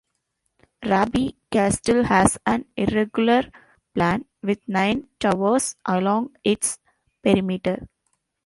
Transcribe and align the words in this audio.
Raby 0.83 1.35
Castle 1.51 2.03
has 2.05 2.35
an 2.47 2.65
irregular 2.75 3.43
plan, 3.93 4.25
with 4.41 4.57
nine 4.67 5.07
towers 5.19 5.75
along 5.85 6.35
its 6.43 6.79
perimeter. 7.21 7.87